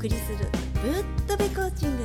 [0.00, 0.38] 送りする
[0.82, 2.04] ぶっとべコーチング。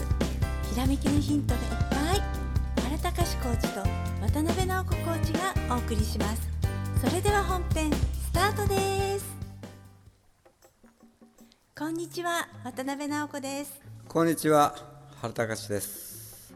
[0.70, 2.90] ひらめきのヒントがいっぱい。
[2.90, 3.80] 原隆コーチと
[4.22, 6.50] 渡辺直子コーチがお送りします。
[7.00, 9.26] それでは本編スタートです。
[11.80, 13.82] こんにちは渡辺直子です。
[14.10, 14.76] こんにちは
[15.22, 16.54] 原隆です。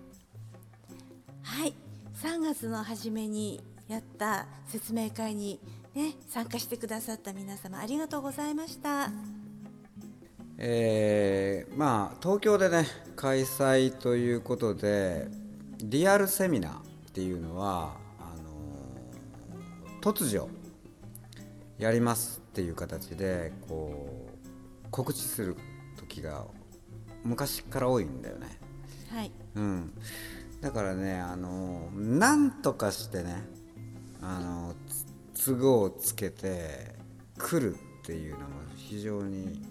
[1.43, 1.73] はい。
[2.21, 5.61] 3月の初めにやった説明会に
[5.95, 9.09] ね参加してくださった皆様ありがとうございました
[10.61, 15.29] えー、まあ東京でね開催ということで
[15.81, 16.81] リアルセミナーっ
[17.13, 20.49] ていうのはあの突如
[21.77, 25.55] やりますっていう形でこう告知する
[25.97, 26.45] 時が
[27.23, 28.47] 昔から多いんだよね。
[29.13, 29.93] はい、うん、
[30.59, 33.47] だからねあのなんとかしてね
[34.21, 34.75] あの
[35.33, 36.95] 都合をつけて
[37.37, 39.61] 来るっていうのも非常に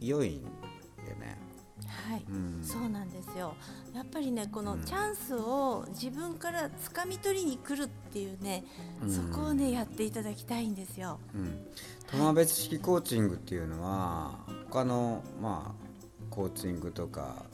[0.00, 1.38] 良いんよね。
[1.86, 3.54] はい、うん、そうなんですよ。
[3.94, 8.64] やっぱりねこのチャンスを自分から掴み取りに来るっていうね、
[9.02, 11.18] うん、そこをねやっていただきたいんですよ。
[11.34, 11.66] うん、
[12.10, 14.38] 玉別式コーチングっていうのは
[14.70, 17.44] 他のまあコーチングとか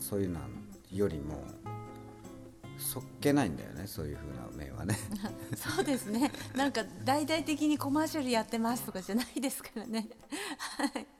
[0.00, 0.40] そういうの
[0.92, 1.42] よりも
[2.78, 4.96] そっけないんだよねそういうふうな面はね。
[5.56, 6.30] そうですね。
[6.54, 10.08] なんか大々的にコマーシャルやってますとかじゃないですからね。
[10.76, 11.17] はい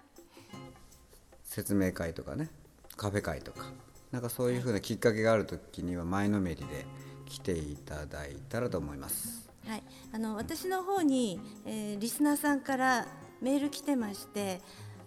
[1.58, 2.50] 説明会とかね
[2.96, 3.64] カフェ会とか
[4.12, 6.86] なんかそういうふうなきっかけがある時には前のめりで
[7.26, 9.50] 来ていただいたらと思います。
[9.66, 13.08] はい、あの私の方に、えー、リスナーさんから
[13.42, 14.60] メール来てまして、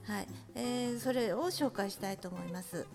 [0.03, 2.85] はいえー、それを紹介したいと思います。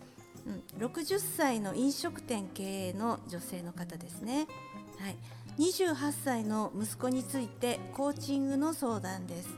[0.76, 4.46] うん、60歳の飲食店経営の女性の方ですね。
[5.00, 5.16] はい、
[5.58, 9.48] 28歳の息子についてコーチングの相談です。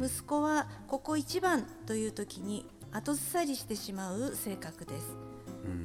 [0.00, 5.16] 息子はここ一番という時に後ずさりしてしまう性格です、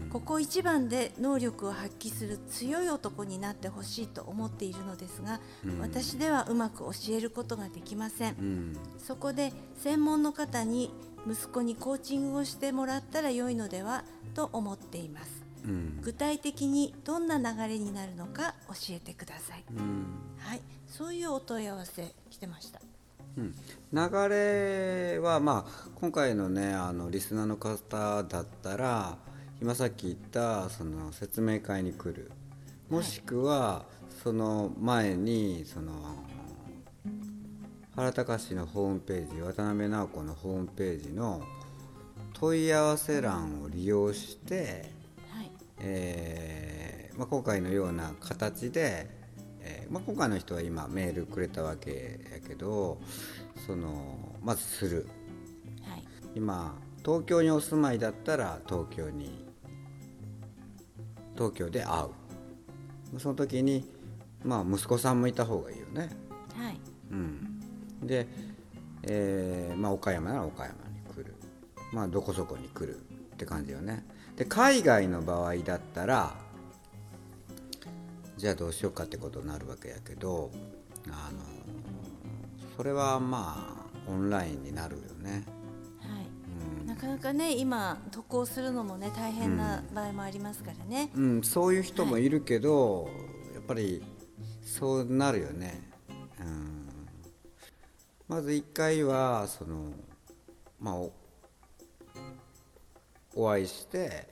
[0.03, 10.91] うん、ここ一番で能力を発揮する強い男になってほしいと思っているのですが、うん、私ではうまく教えることができません、うん、そこで専門の方に
[11.29, 14.03] 息子にコーチングをしてもらったら良いのでは
[14.33, 15.43] と思っています、
[16.01, 19.63] 具体的にどんな流れになるのか教えてください、
[20.37, 20.61] はい。
[20.87, 22.81] そういうお問い合わせ来てました
[23.38, 23.55] うん、
[23.91, 29.17] 流れは、まあ、今回の,、ね、あのリスナーの方だったら
[29.61, 32.31] 今さっき言ったその説明会に来る。
[32.89, 33.85] もしくは
[34.23, 35.94] その前にその
[37.95, 41.41] 原隆のホームページ渡辺直子のホームページの
[42.33, 44.91] 問い合わせ欄を利用して、
[45.31, 45.51] はい。
[45.79, 49.22] えーまあ、今回のような形で
[49.63, 53.00] えー、まあ、今回の人は今メールくれたわけやけど
[53.66, 55.07] そのまずする、
[55.84, 56.03] はい、
[56.35, 59.46] 今東京にお住まいだったら東京に
[61.35, 63.19] 東京で会う。
[63.19, 63.88] その時に
[64.44, 66.09] まあ息子さんもいた方がいいよね。
[66.56, 66.80] はい、
[67.12, 67.59] うん、
[68.01, 68.28] で、
[69.03, 71.35] えーまあ、岡山なら岡山に来る。
[71.91, 73.00] まあどこそこに来るっ
[73.38, 74.06] て感じよね。
[74.35, 76.35] で海外の場合だったら
[78.43, 80.51] じゃあどうしようかってことになるわけやけど
[81.07, 81.39] あの
[82.75, 85.45] それはまあオンラインになるよね。
[86.01, 86.27] はい、
[86.81, 92.29] うん、なかなかね今渡航するのもね大変な場合もありますからね、うん、うん、そういう人もい。
[92.29, 93.13] るけど、はい、
[93.53, 94.03] やっぱり
[94.61, 95.81] そうなるよね、
[96.41, 96.87] うん、
[98.27, 99.93] まず1回はその
[100.81, 101.13] まあお
[103.35, 104.27] お会いして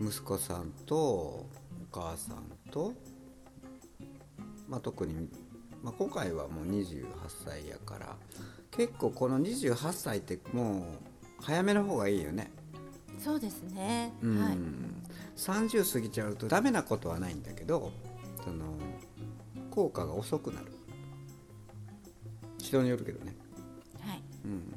[0.00, 1.46] 息子さんと
[1.90, 2.92] 母さんと、
[4.68, 5.28] まあ、特に、
[5.82, 7.06] まあ、今回はもう28
[7.44, 8.16] 歳やから
[8.70, 12.50] 結構この28歳ってもう早めの方がいいよね。
[13.18, 14.58] そうですね、うん、はい、
[15.36, 17.90] 30過ぎちゃうとダメなことはないんだけど
[18.44, 18.76] その
[19.70, 20.72] 効果が遅くなる。
[22.58, 23.34] 人によるけどね。
[24.00, 24.75] はい、うん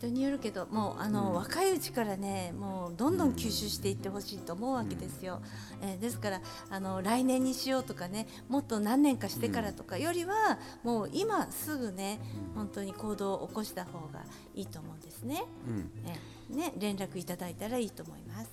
[0.00, 5.42] 人によるけどもうあの、うん、若いうちからねもうどんどん吸収していってほしいと思うわけですよ、
[5.82, 12.18] うん、えー、ですからあの来年にしようとかねもっと何年かしてからとかよりは、もう今すぐね
[12.54, 14.24] 本当に行動を起こした方が
[14.54, 18.50] いいと思うんですね、うん、えー、ね連絡いただいたらいいと思います。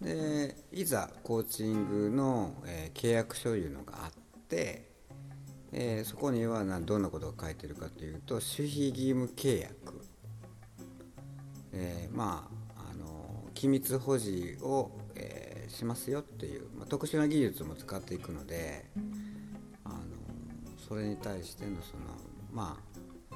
[0.00, 4.12] でいざコーチングの、えー、契約書いうのがあっ
[4.48, 4.94] て
[5.76, 10.04] えー、そこにはどんなことが書いてるかというと守秘義務契約
[11.74, 18.86] えー、まああの機密保持を、えー、しますよっていう、まあ、特殊な技術も使っていくので
[19.84, 19.98] あの
[20.88, 22.02] それに対してのその、
[22.52, 22.78] ま
[23.32, 23.34] あ、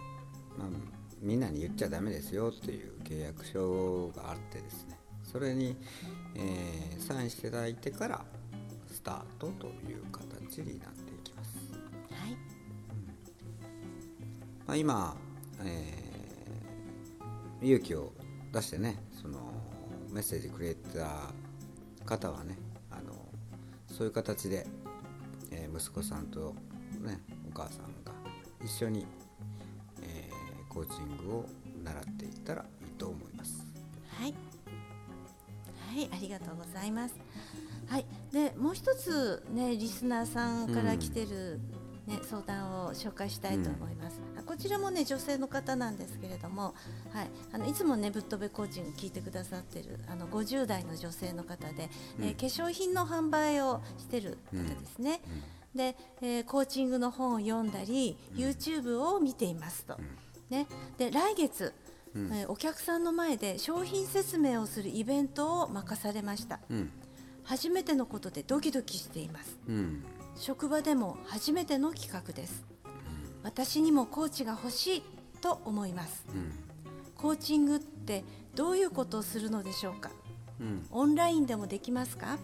[0.59, 0.69] まあ、
[1.21, 4.99] みんなに言っちゃダメですよっていう契約書があってですね。
[5.25, 5.77] それに、
[6.35, 8.25] えー、サインしていただいてから
[8.91, 11.59] スタートという形になっていきます。
[12.11, 12.37] はい。
[14.67, 15.17] まあ、今、
[15.65, 18.13] えー、勇気を
[18.53, 19.39] 出してねその
[20.11, 21.33] メッセージくれた
[22.05, 22.57] 方はね
[22.91, 23.13] あの
[23.87, 24.67] そういう形で、
[25.51, 26.55] えー、息子さんと、
[27.01, 28.13] ね、お母さんが
[28.65, 29.07] 一緒に、
[30.03, 31.47] えー、コーチングを
[31.85, 33.65] 習っていったらいいと思います。
[34.19, 34.35] はい、
[35.95, 37.15] はい、ありがとうございます。
[37.87, 41.61] はい、でもう一つねリスナーさんから来てる、
[42.09, 44.21] ね、相談を紹介したいと思います。
[44.37, 46.75] うん、こちらもね女性の方なんですけれども、
[47.13, 55.21] はい、あのいつもねぶっ飛べコーチング聞いてくださってるあの50代の女性の方で、うん、えー、化粧品の販売をしてる方ですね。
[55.75, 55.79] うん。
[55.79, 59.97] で、えー、コーチングの本を読んだり、YouTube を見ていますと。
[60.51, 60.67] ね、
[60.97, 61.75] で来月、
[62.15, 66.91] うん、えー、お客さんの前で商品説明をするイベントを任されました、うん、
[67.45, 70.05] 初めてのことでドキドキしています、うん、
[70.39, 72.65] 職場でも初めての企画です、
[73.43, 75.03] 私にもコーチが欲しい
[75.41, 76.25] と思います、
[77.17, 78.25] コーチングって
[78.55, 80.11] どういうことをするのでしょうか、
[80.91, 82.39] オンラインでもできますか、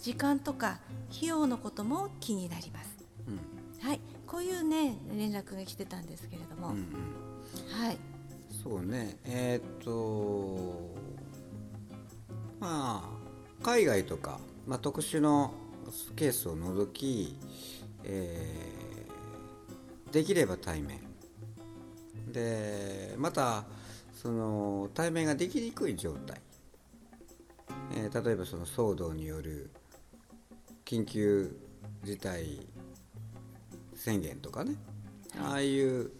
[0.00, 0.80] 時間とか
[1.14, 2.96] 費用のことも気になります、
[3.28, 4.00] うん、はい。
[4.26, 6.84] こういうね連絡が来てたんですけれども、うんうん、
[7.84, 7.98] はい。
[8.62, 9.18] そうね。
[9.24, 10.94] えー、っと
[12.60, 15.52] まあ海外とか、まあ、特殊の
[16.16, 17.36] ケースを除き、
[18.04, 21.00] えー、できれば対面。
[22.32, 23.64] でまた
[24.14, 26.40] その対面ができにくい状態、
[27.96, 29.70] えー、例えばその騒動による
[30.84, 31.56] 緊急
[32.04, 32.66] 事態
[33.94, 34.74] 宣言とかね。
[35.38, 36.10] ああいう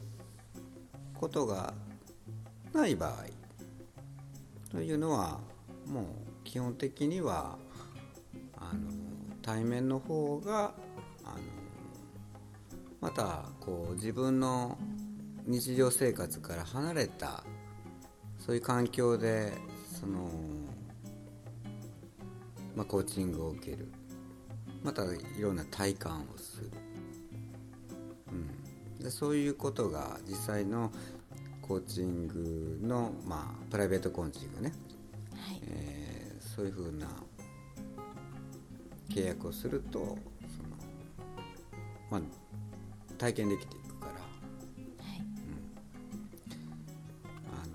[1.15, 1.75] ことが
[2.73, 3.25] ない場合
[4.71, 5.41] というのは
[5.87, 6.05] もう
[6.45, 7.59] 基本的には
[9.50, 10.73] 対面の方が
[11.25, 11.38] あの
[13.00, 14.79] またこう自分の
[15.44, 17.43] 日常生活から離れた
[18.38, 19.52] そういう環境で
[20.00, 20.31] その、
[22.76, 23.91] まあ、コーチングを受ける。
[24.85, 26.70] またいろんな体感をする、
[28.32, 30.91] うん、でそういうことが実際の
[31.61, 34.73] コーチングの、まあ、プライベートコーチングね、
[35.35, 35.61] はい。
[35.67, 37.08] えー、そういうふうな
[39.11, 40.19] 契約をするとその、
[42.11, 42.21] まあ、
[43.19, 44.19] 体験できていくから、は
[45.17, 45.19] い。
[45.19, 45.27] うん。
[47.53, 47.73] あの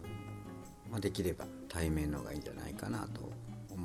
[0.92, 3.32] まあ、できれば対面の方がいいんじゃないかなと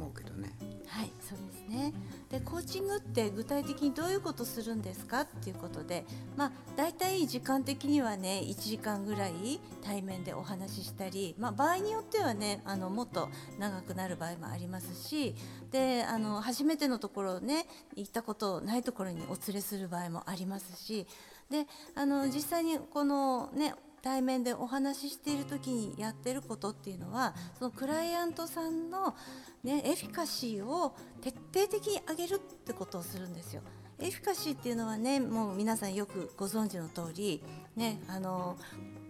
[0.00, 0.56] 思うけどね。
[0.86, 1.92] はいそうですね
[2.30, 6.04] でコーチングって具体的にどういうことするんですかっていうことで、
[6.36, 13.28] まあ、大体時間的にはね1時間ぐらい対面でお話ししたり、まあ、場合によってはねあのもっと
[13.60, 15.36] 長くなる場合もありますし
[15.70, 21.06] であの初めてのところね行ったことないところにお連れする場合もありますし
[21.50, 29.14] であの実際にこのね対面でお話ししている時にやってることっていうのはそのクライアントさんの、
[29.62, 33.62] ね、エフィカシーを徹底的に上げるってことをするんですよ。
[33.98, 37.42] エフィカシーっていうのはねもう皆さんよくご存知の通り、
[37.76, 38.56] ね、あの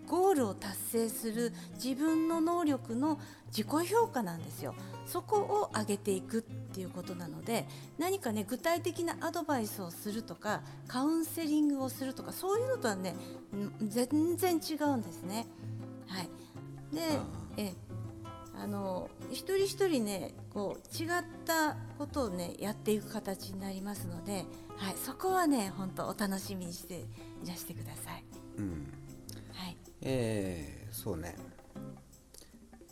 [0.08, 4.74] ゴールを達成する自分の能力の自己評価なんですよ。
[5.10, 7.66] そこを上げていくっていうことなので
[7.98, 13.16] 何かね具体的なアドバイスをするとかカウンセリングをするとかそういうのとはね
[13.82, 15.46] 全然違うんですね。
[16.06, 16.28] はい、
[16.94, 17.00] で
[17.56, 17.74] え。
[18.62, 21.08] あの一人一人ねこう違っ
[21.46, 24.44] たことをねやっていく形になりますので、
[24.76, 28.24] はい、そこはね本当お楽しみにしていらしてください。
[28.58, 28.92] うん、
[29.54, 29.76] はい。
[30.02, 31.36] えー、そうね。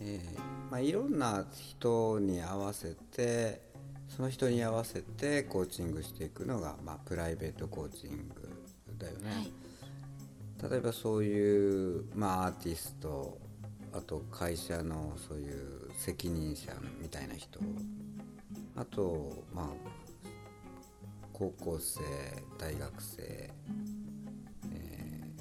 [0.00, 3.62] えーまあ、いろんな人に合わせて
[4.08, 9.30] その人に合わせてコーチングしていくのが、まあ、プライベートコーチングだよね。
[9.30, 13.38] はい、例えばそういう、まあ、アーティスト
[13.92, 17.60] あと会社のそういう責任者みたいな人。
[18.76, 19.66] あとまあ
[21.32, 22.00] 高校生
[22.58, 23.52] 大学生、え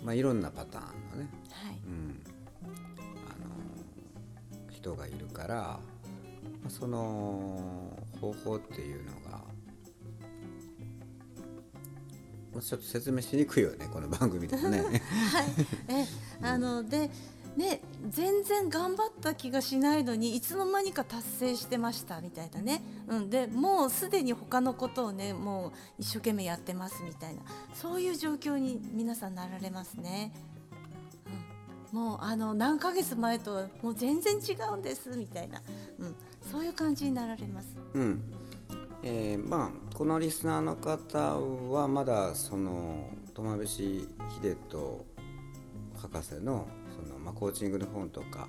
[0.01, 1.79] ーまあ、いろんなパターンのね、はい。
[1.86, 2.22] うん、
[4.88, 5.79] 人がいるから
[6.70, 7.60] その
[8.22, 9.41] 方法っていうのが
[12.62, 14.82] ちょっと説明しにくいよねこの番組でもね。
[14.82, 14.91] はい、
[15.89, 16.06] え
[16.41, 17.12] あので
[17.56, 27.41] ね、全然頑張った気がしないのにいつの間にか達成してましたみたいなね、うん、でもうすでに他のことをねもう一生懸命やってますみたいな
[27.74, 30.32] そういう状況に皆さんなられますね。
[31.98, 35.63] もうあの何ヶ月前とはもう全然違うんですみたいな、
[35.98, 36.16] うん、
[36.51, 37.75] そういう感じになられます。
[37.96, 38.22] うん。
[39.01, 44.08] えー、まあこのリスナーの方はまだその苫部市
[44.44, 45.06] 秀人
[45.96, 48.48] 博士のその、まあ、コーチングの本とか、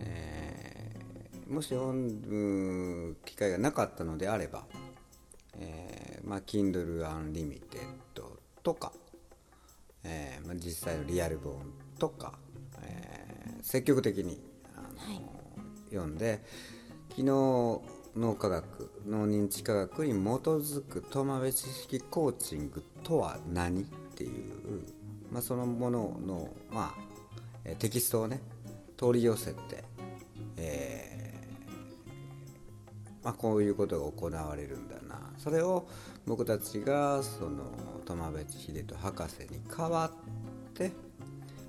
[0.00, 4.64] えー、もし読む機会がなかったのであれば、
[5.58, 7.60] えーまあ、Kindle Unlimited
[8.62, 8.92] とか、
[10.02, 12.34] えーまあ、実際のリアル本とか、
[12.82, 14.38] えー、積極的に
[14.76, 15.22] あの、はい、
[15.90, 16.42] 読んで
[17.10, 23.84] 昨日脳科学脳認知科学に基づくトマベ知識コーチングとは何っ
[24.14, 24.84] ていう、
[25.32, 28.40] まあ、そのものの、まあ、テキストをね
[28.98, 29.82] 取り寄せて、
[30.58, 35.32] えーまあ、こういうことが行われるんだな。
[35.38, 35.88] それを
[36.26, 37.64] 僕たちがその
[38.04, 40.92] トマベ秀人博士に代わって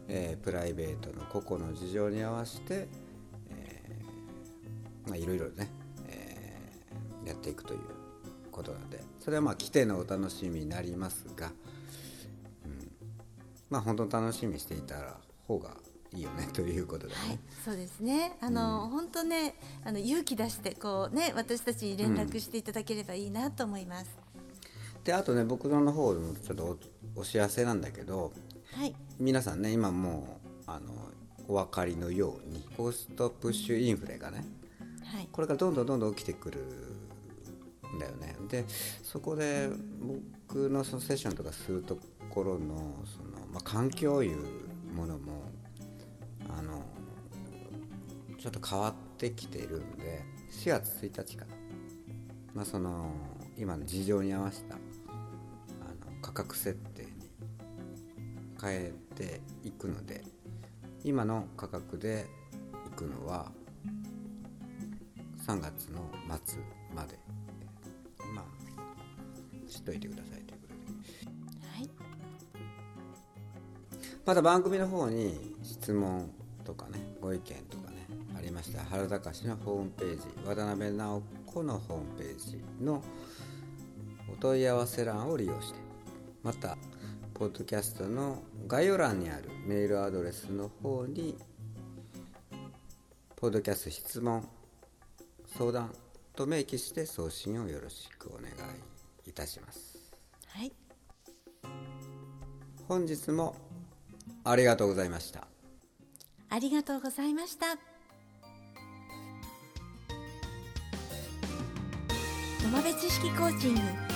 [0.07, 2.87] えー、プライベートの個々の事情に合わせて、
[3.49, 5.69] えー、まあいろいろね、
[6.07, 7.79] えー、やっていくという
[8.51, 11.51] ことなのでそれはまあ来てのお楽しみになりますが、
[12.65, 12.91] うん、
[13.69, 15.71] まあ本当に楽しみにしていたら方が
[16.13, 18.37] いいよね ということで、ね、はい、そうですね。
[18.41, 24.09] あの、うん、本当ね、あの勇気出してこうね、私たちに連絡していただければいいなと思います。
[24.95, 26.79] うん、で、あとね、僕の方のちょっと
[27.15, 28.31] お知らせなんだけど、
[28.77, 30.91] はい、皆さんね今もうあの
[31.47, 34.43] お分かりのようにコストプッシュインフレがね、
[35.05, 36.59] はい、これからどんどんどんどん起きてくる
[37.95, 38.35] んだよね。
[38.49, 38.65] で
[39.01, 39.69] そこで
[40.49, 41.97] 僕のそのセッションとかすると
[42.29, 44.37] ころのその、まあ、環境いう
[44.93, 45.43] ものも
[46.49, 46.83] あの
[48.37, 51.51] ちょっと変わってきているんで4月1日から、
[52.53, 53.09] まあ、その
[53.57, 56.84] 今の事情に合わせたあの価格設定
[58.61, 60.23] 変えていくので
[61.03, 62.25] 今の価格で
[62.87, 63.51] いくのは
[65.45, 66.01] 3月の
[66.45, 66.59] 末
[66.95, 67.19] まで。
[68.33, 68.45] まあ
[69.69, 70.67] 知っといてくださいということ
[71.59, 71.89] で、はい、
[74.25, 76.31] また番組の方に質問
[76.63, 78.07] とかねご意見とかね
[78.37, 83.03] ありましたら原隆のホームページ渡辺直子のホームページの
[84.31, 85.79] お問い合わせ欄を利用して
[86.43, 86.77] また
[87.37, 91.37] ポッドキャストの概要欄にあるメールアドレスの方に
[93.35, 94.47] ポッドキャスト質問
[95.57, 95.93] 相談
[96.33, 98.51] と明記して送信をよろしくお願
[99.25, 99.97] いいたします。
[100.47, 100.71] はい。
[102.87, 103.53] 本日も
[104.45, 105.45] ありがとうございました。
[106.49, 107.75] ありがとうございました。
[112.63, 114.04] 野間知識コーチング